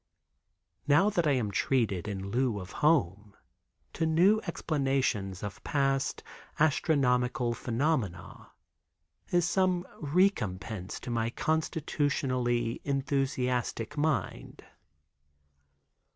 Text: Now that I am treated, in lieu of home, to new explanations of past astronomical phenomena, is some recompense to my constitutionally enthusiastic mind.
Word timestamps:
Now 0.87 1.11
that 1.11 1.27
I 1.27 1.33
am 1.33 1.51
treated, 1.51 2.07
in 2.07 2.31
lieu 2.31 2.59
of 2.59 2.71
home, 2.81 3.37
to 3.93 4.07
new 4.07 4.41
explanations 4.47 5.43
of 5.43 5.63
past 5.63 6.23
astronomical 6.57 7.53
phenomena, 7.53 8.49
is 9.29 9.47
some 9.47 9.85
recompense 9.99 10.99
to 11.01 11.11
my 11.11 11.29
constitutionally 11.29 12.81
enthusiastic 12.83 13.95
mind. 13.95 14.63